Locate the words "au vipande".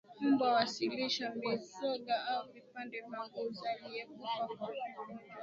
2.29-2.99